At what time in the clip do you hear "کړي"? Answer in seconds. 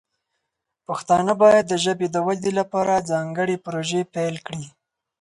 4.47-4.65